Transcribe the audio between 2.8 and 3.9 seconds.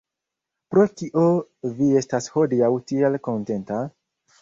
tiel kontenta?